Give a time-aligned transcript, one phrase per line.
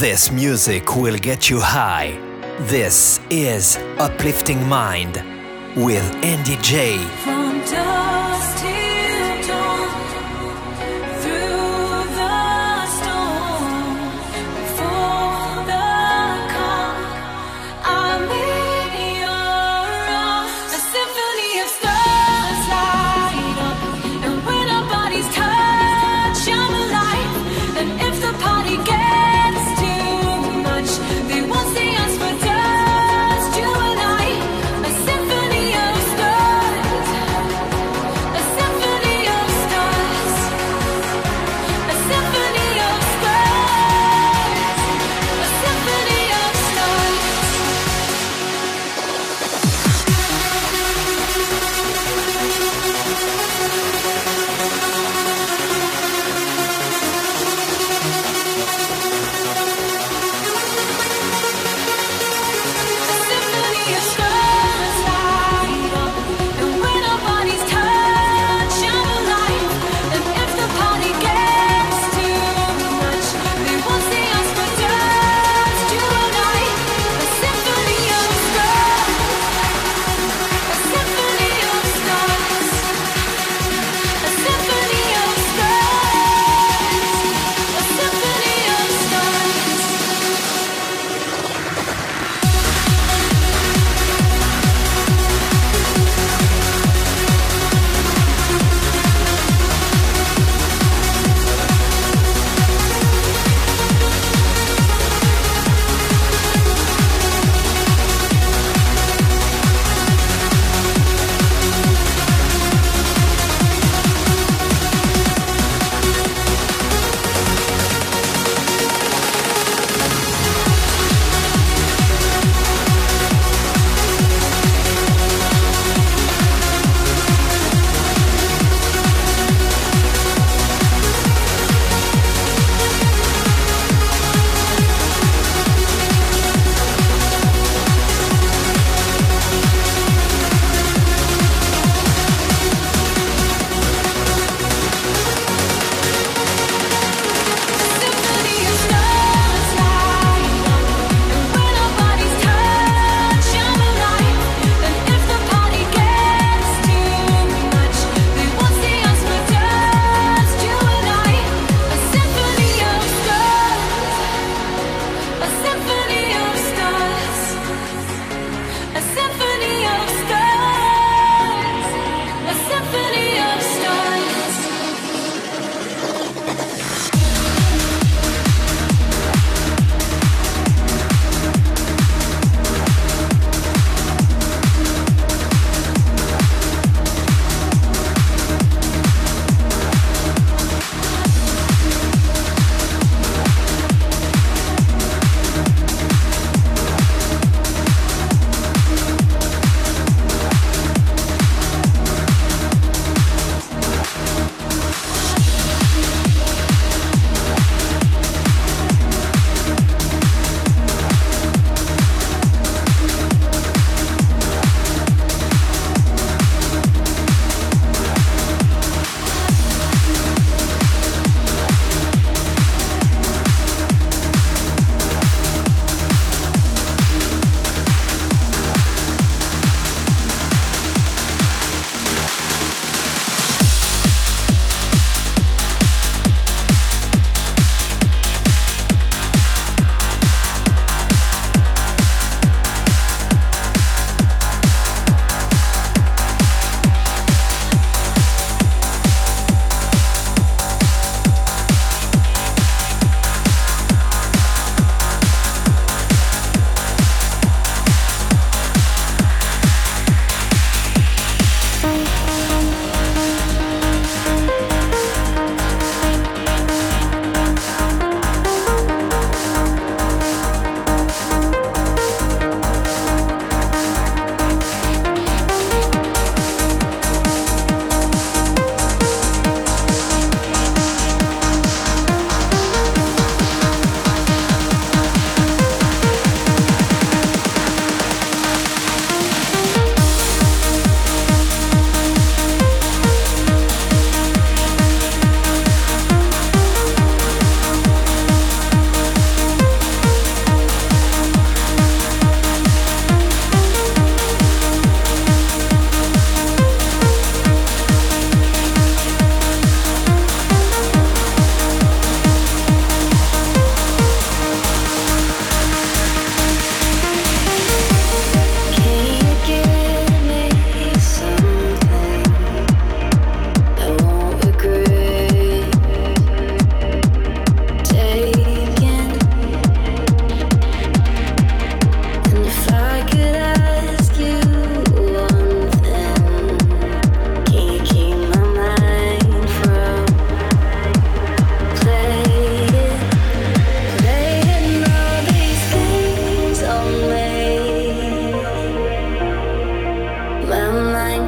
[0.00, 2.18] This music will get you high.
[2.68, 5.14] This is Uplifting Mind
[5.74, 7.35] with Andy J.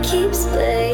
[0.02, 0.88] keeps playing.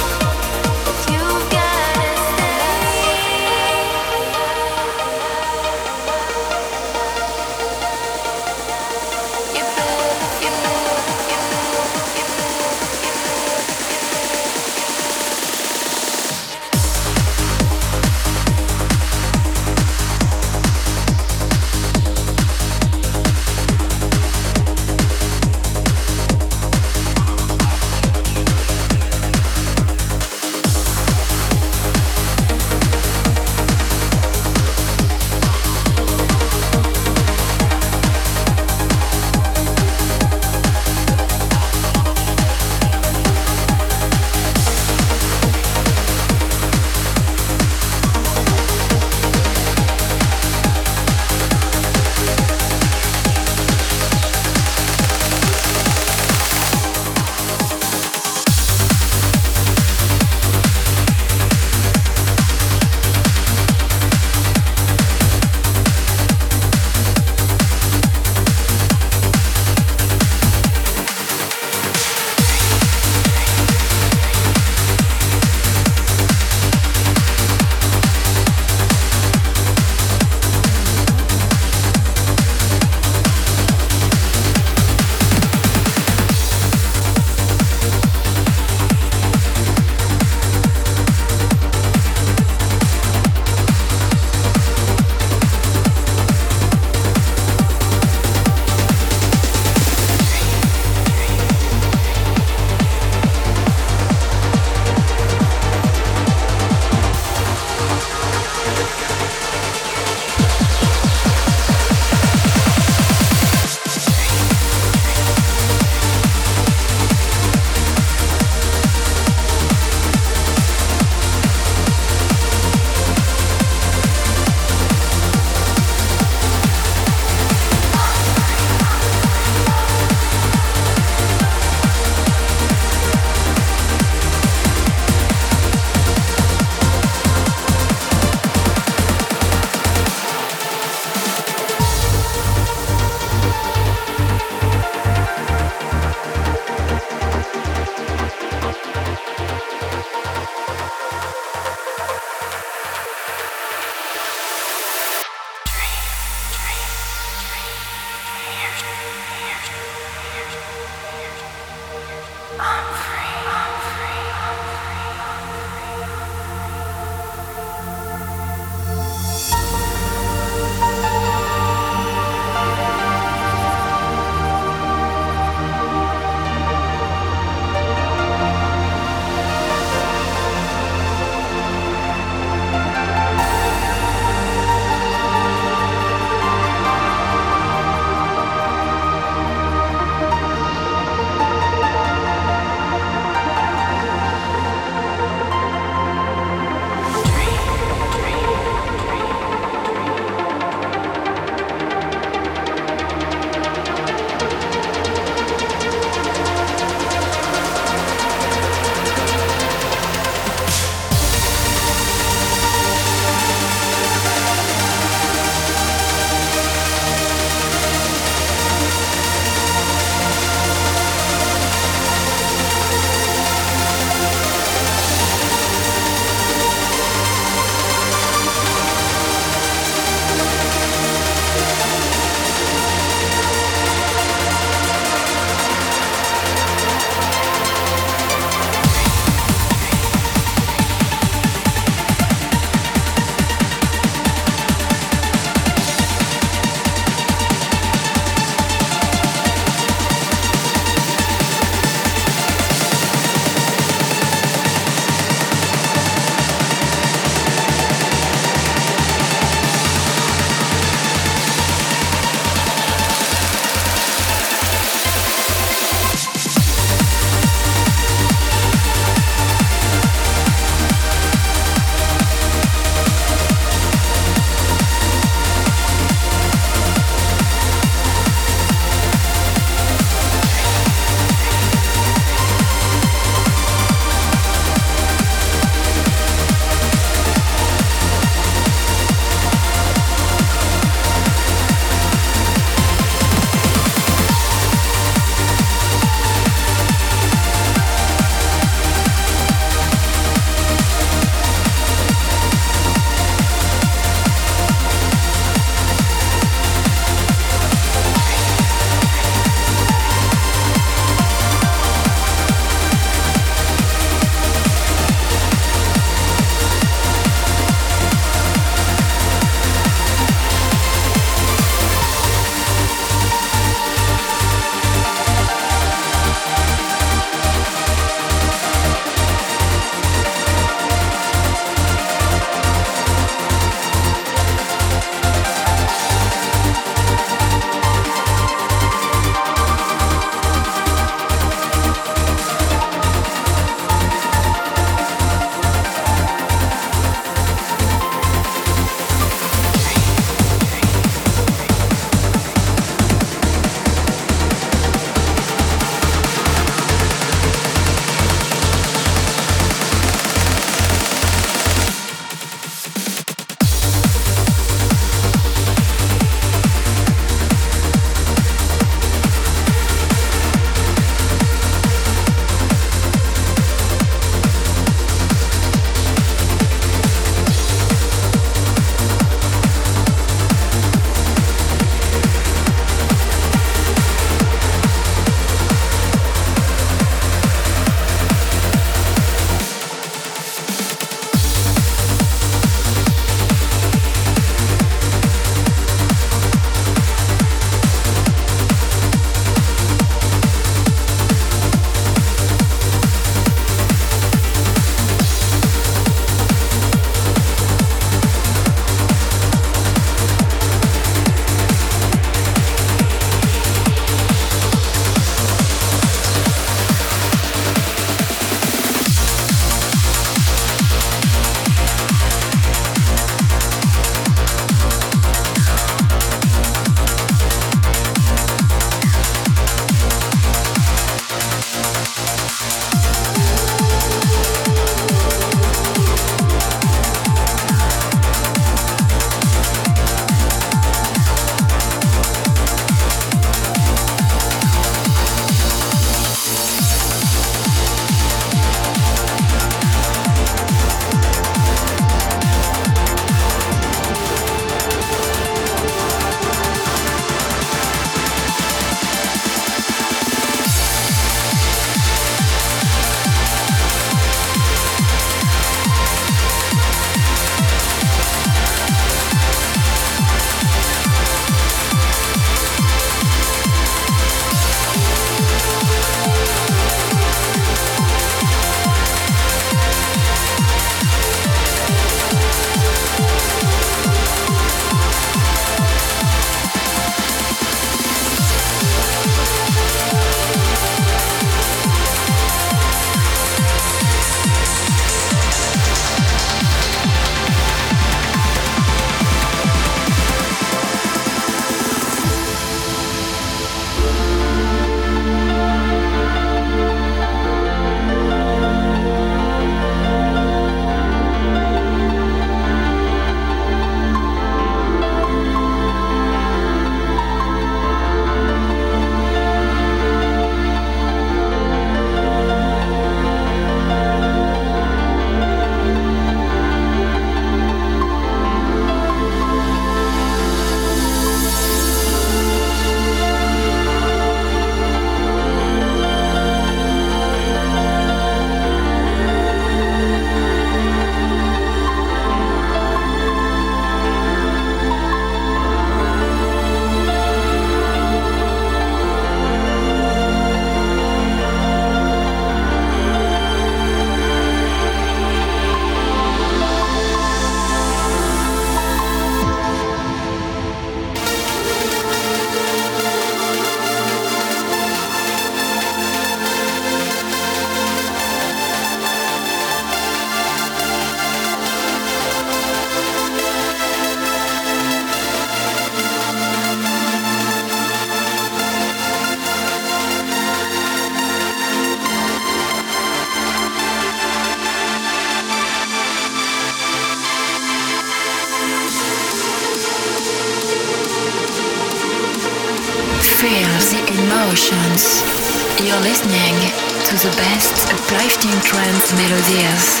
[599.50, 600.00] Melodies.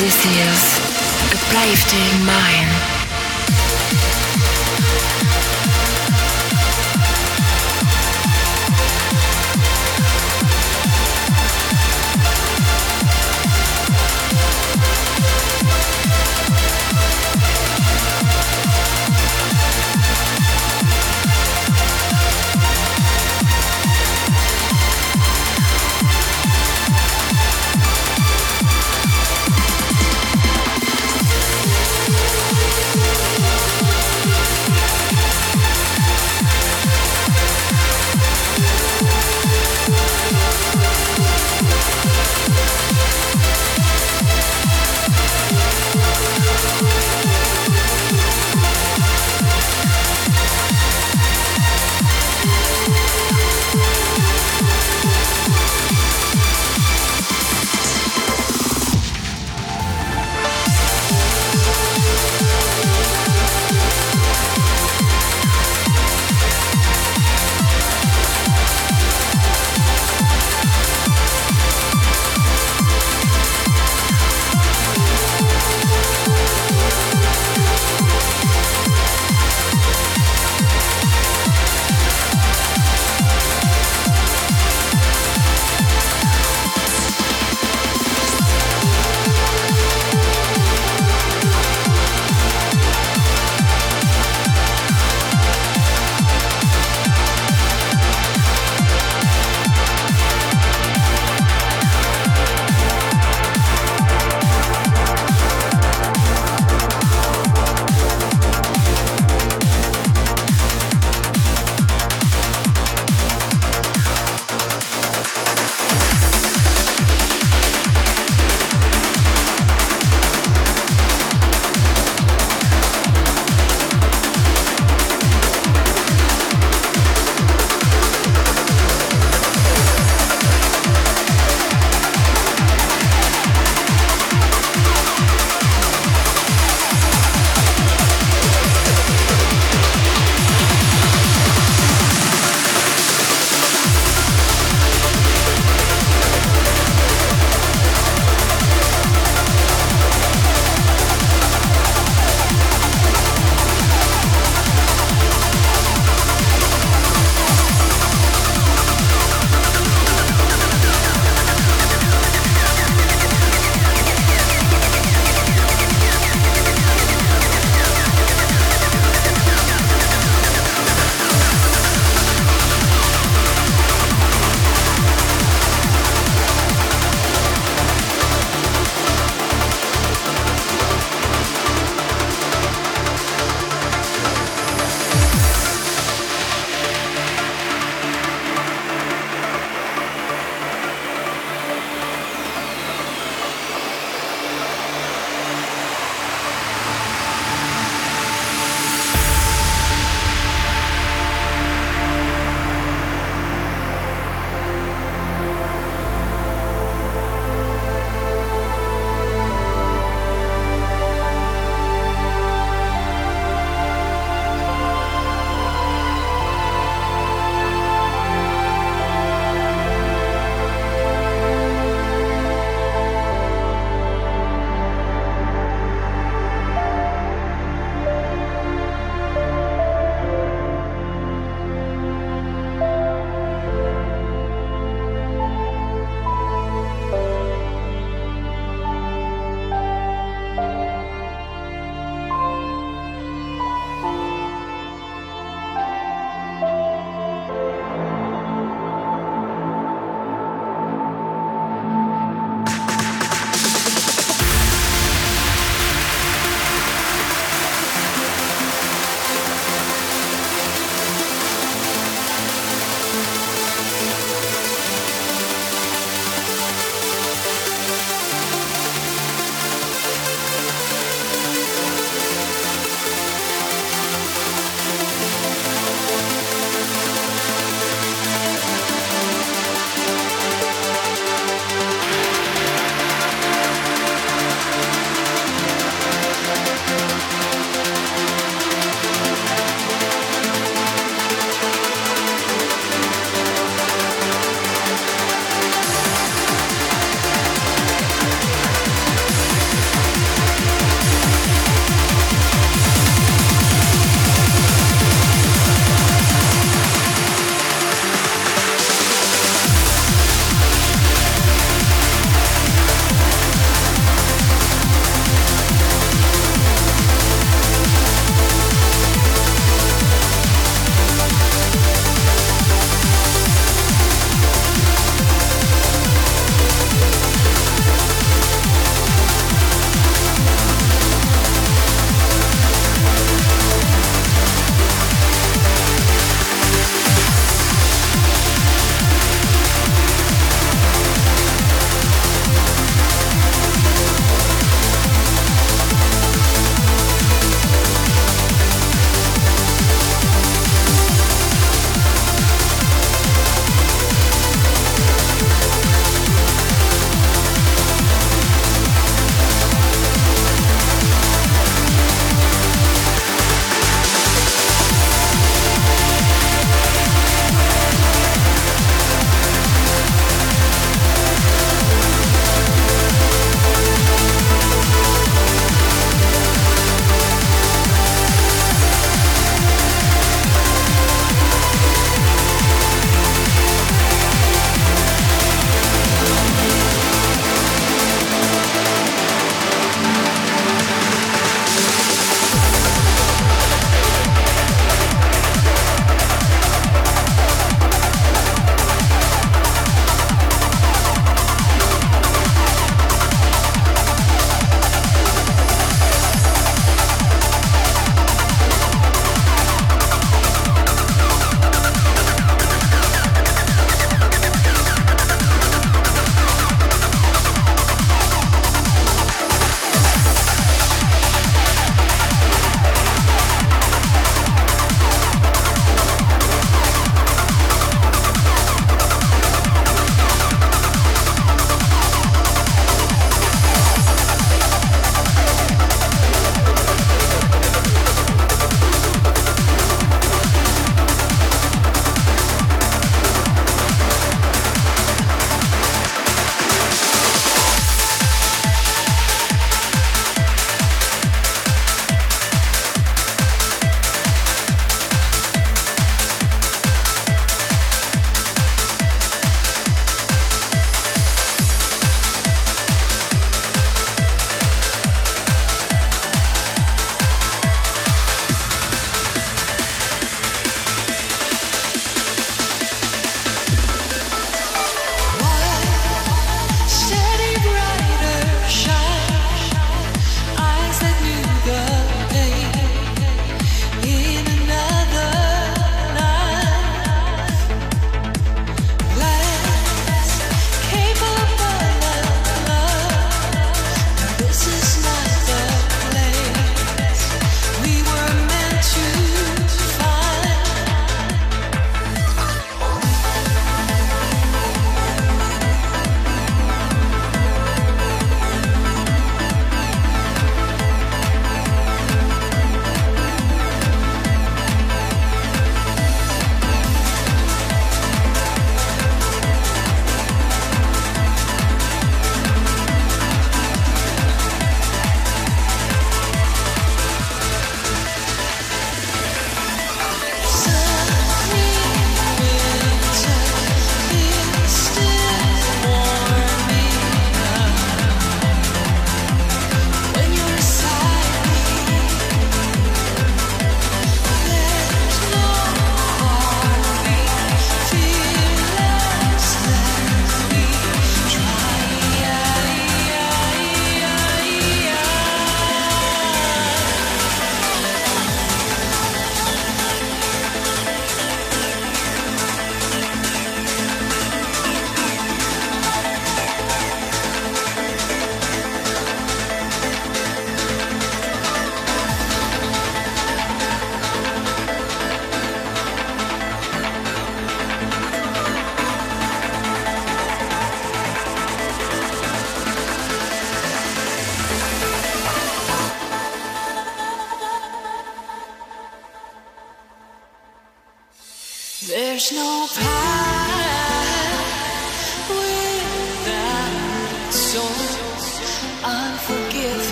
[0.00, 0.80] This is
[1.32, 2.99] Uplifting Mind.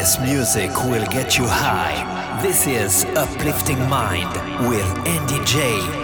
[0.00, 2.40] This music will get you high.
[2.40, 4.32] This is Uplifting Mind
[4.66, 5.99] with Andy J.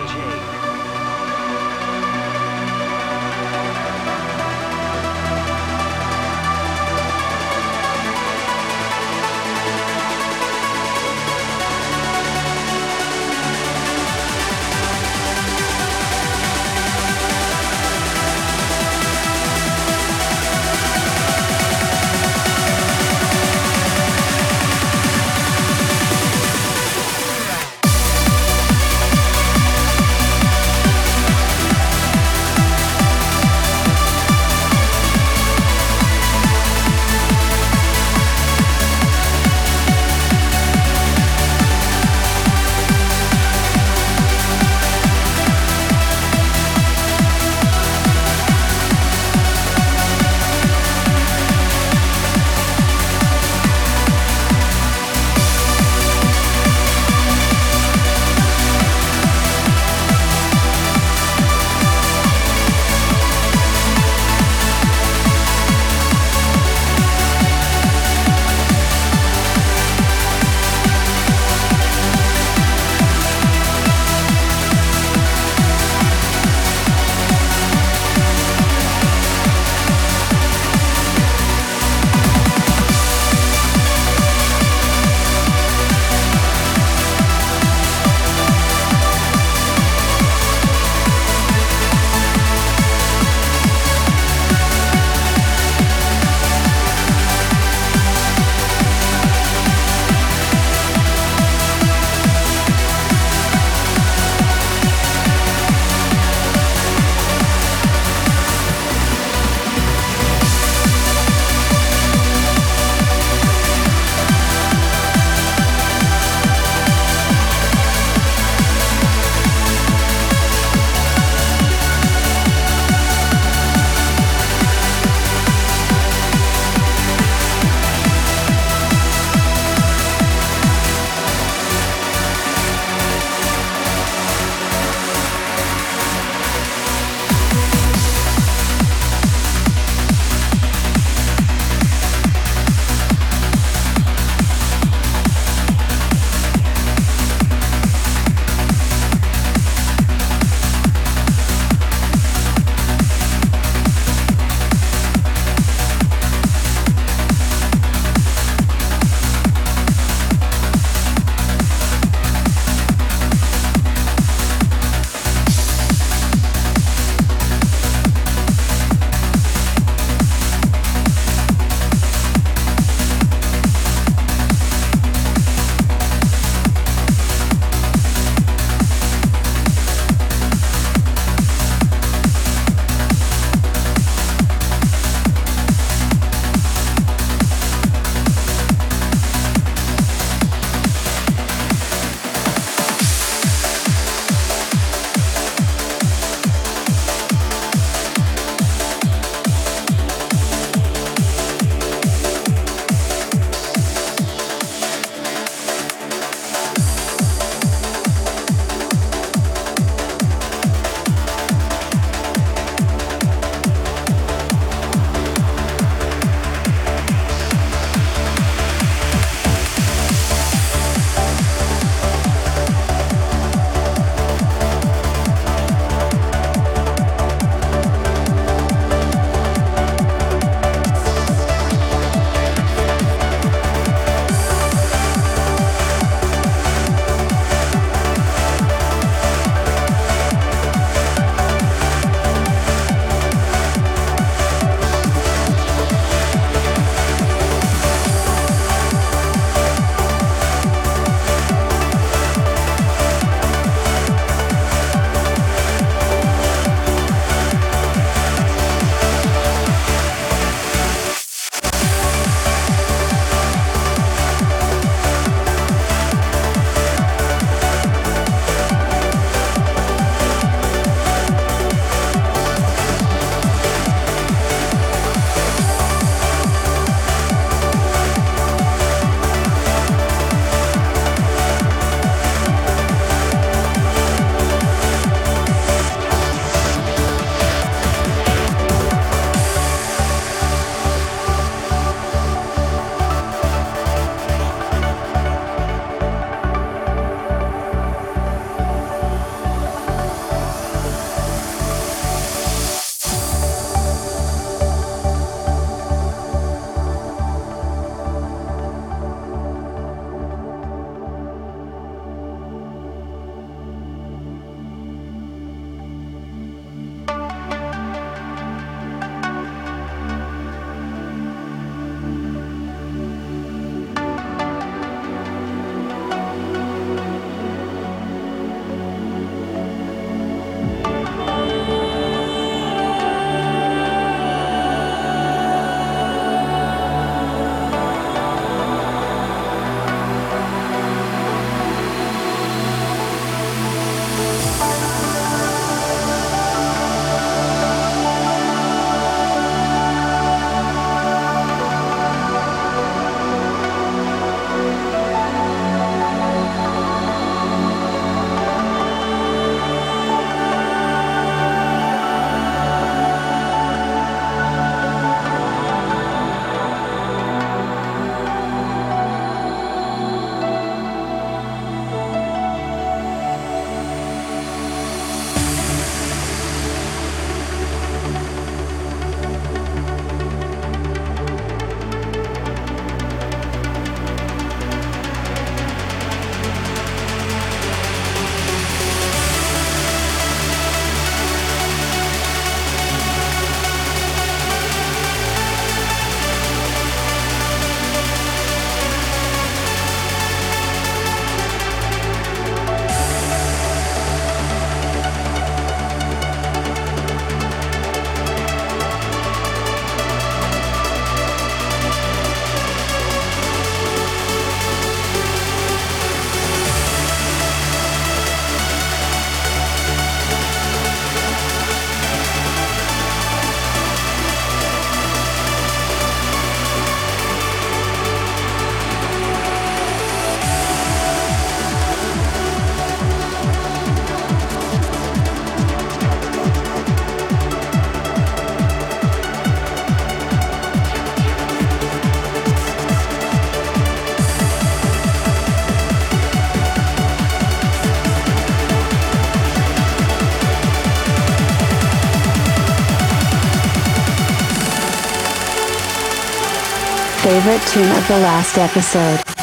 [457.60, 459.35] tune of the last episode.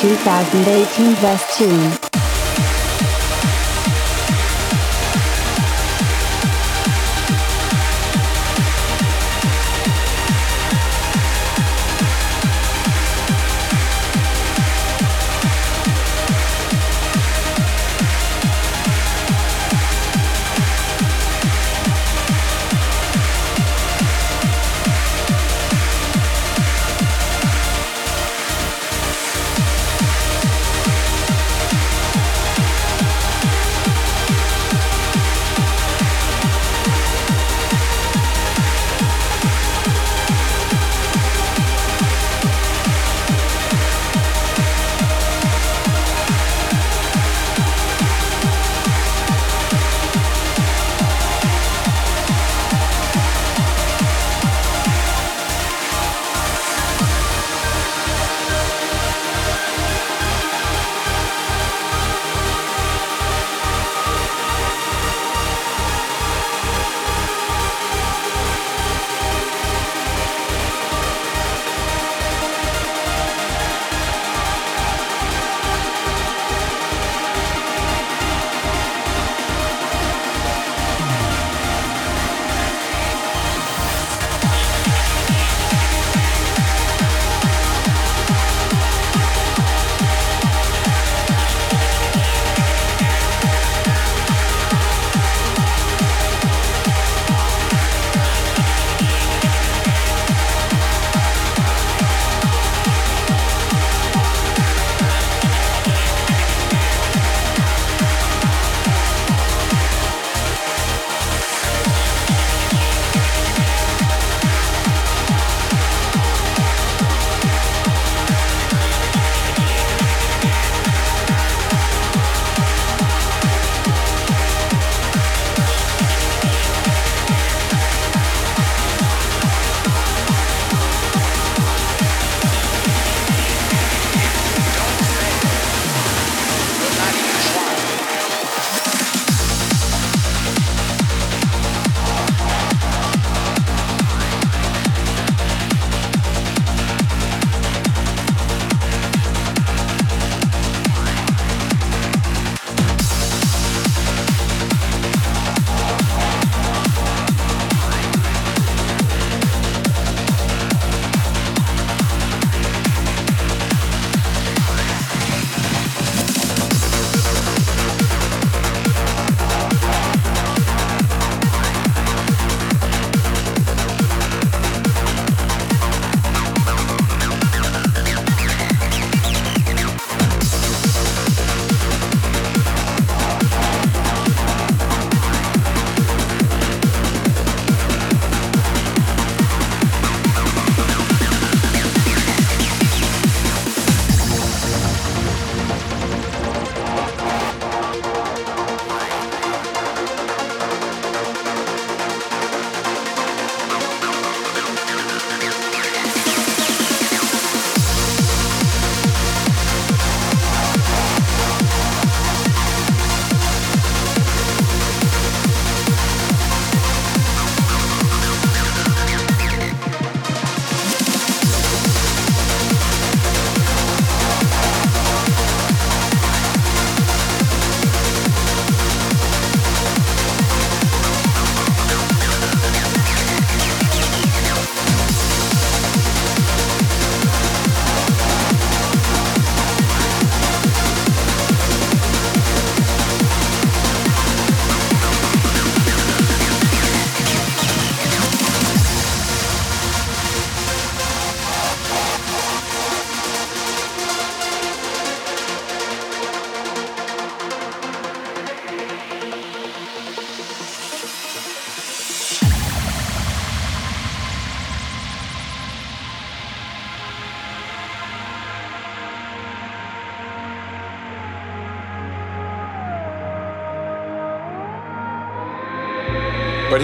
[0.00, 1.99] 2018 Best Tune.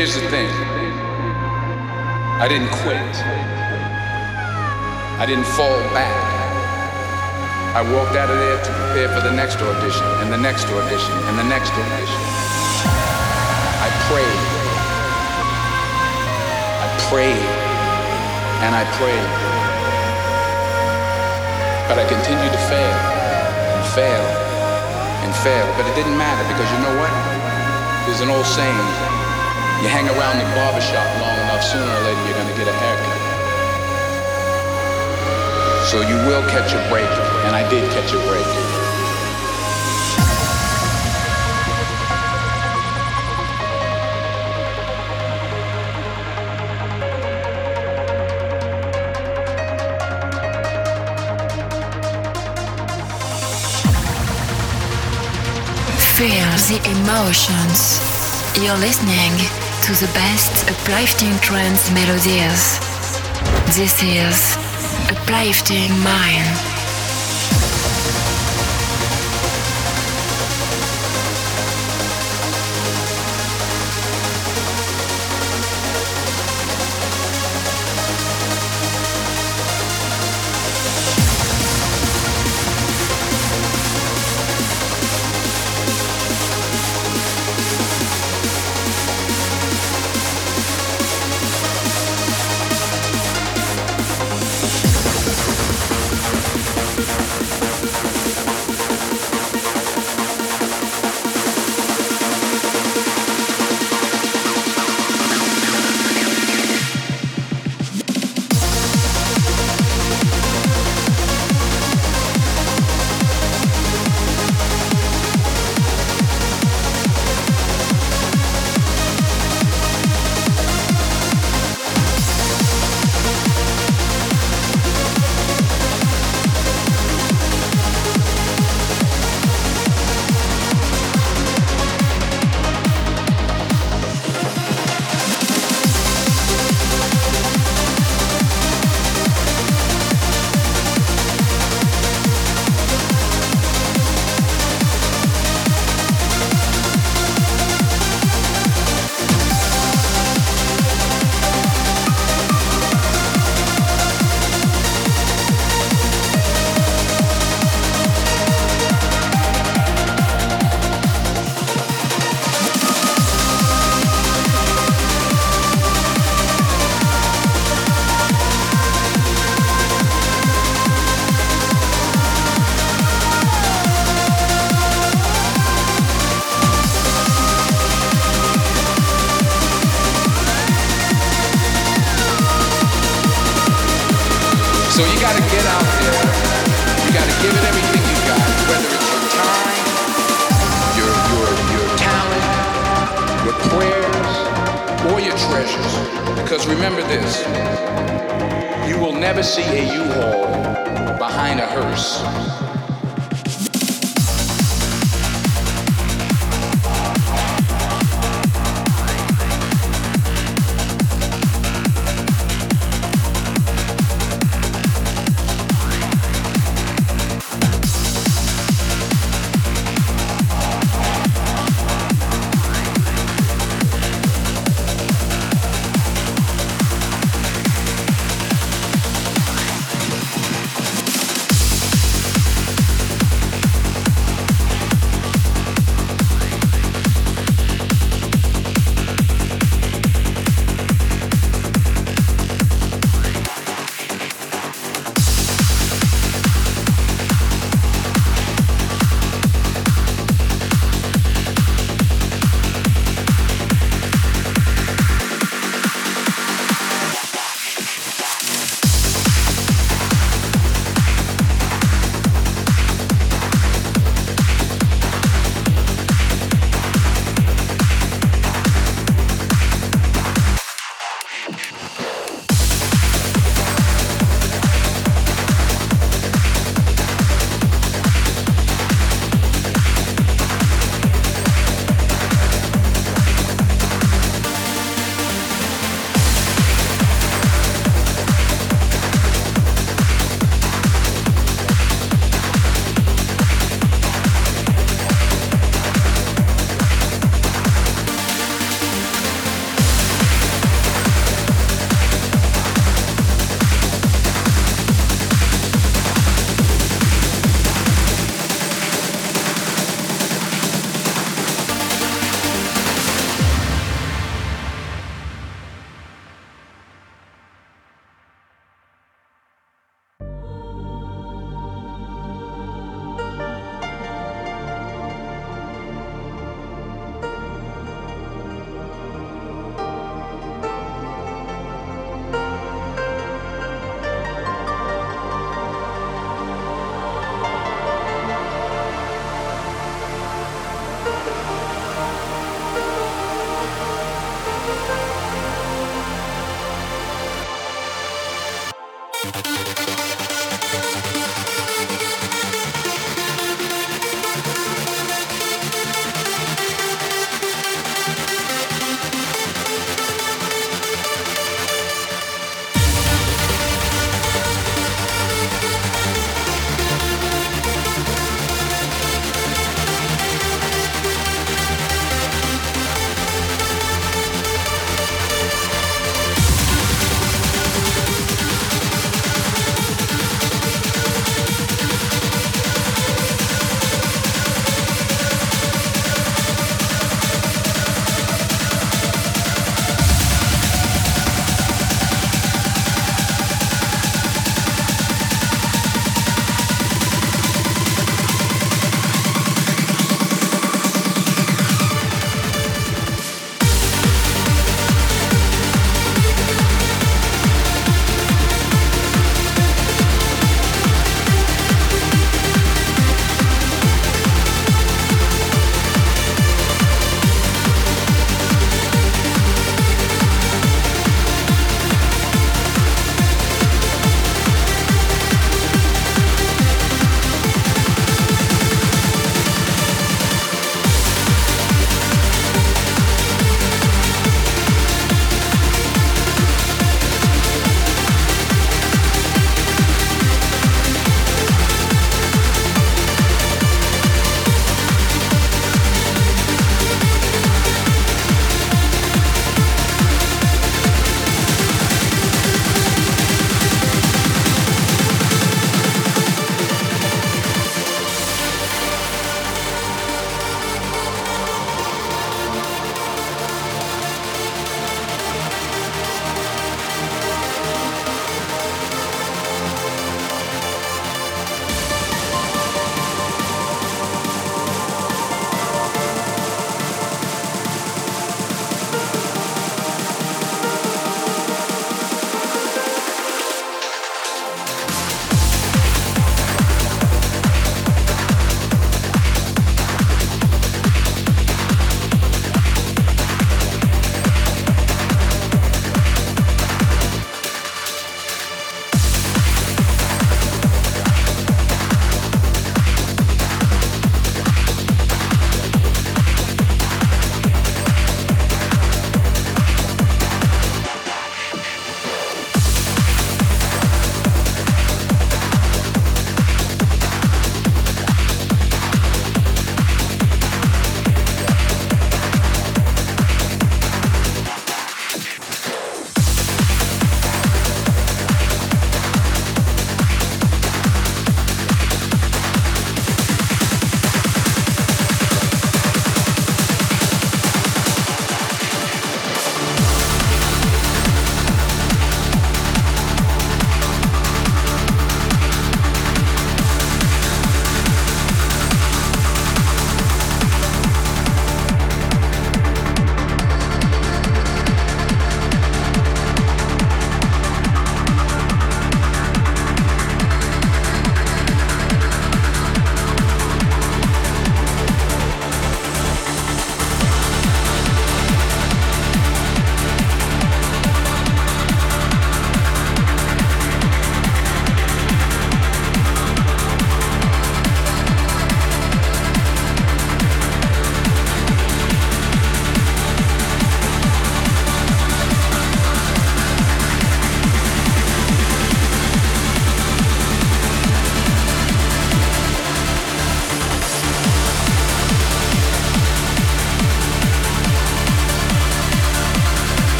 [0.00, 0.48] Here's the thing
[2.40, 3.12] I didn't quit,
[5.20, 6.16] I didn't fall back.
[7.76, 11.12] I walked out of there to prepare for the next audition, and the next audition,
[11.28, 12.22] and the next audition.
[13.84, 14.42] I prayed.
[16.80, 17.52] I prayed.
[18.64, 19.30] And I prayed.
[21.92, 22.96] But I continued to fail
[23.76, 24.24] and fail
[25.28, 25.68] and fail.
[25.76, 27.12] But it didn't matter because you know what?
[28.08, 29.09] There's an old saying.
[29.80, 33.20] You hang around the barbershop long enough, sooner or later you're gonna get a haircut.
[35.88, 37.08] So you will catch a break,
[37.46, 38.44] and I did catch a break.
[56.18, 57.98] Feel the emotions.
[58.60, 62.78] You're listening to the best uplifting trance melodies.
[63.76, 64.56] This is
[65.10, 66.69] Uplifting Mind.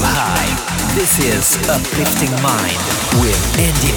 [0.00, 0.94] High.
[0.94, 2.76] This is Uplifting Mind
[3.22, 3.92] with Andy